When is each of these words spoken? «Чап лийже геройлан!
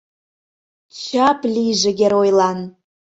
«Чап 1.01 1.39
лийже 1.53 1.91
геройлан! 1.99 2.59